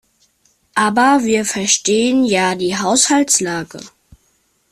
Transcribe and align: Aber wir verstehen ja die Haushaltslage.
Aber 0.73 1.25
wir 1.25 1.45
verstehen 1.45 2.25
ja 2.25 2.55
die 2.55 2.75
Haushaltslage. 2.75 3.79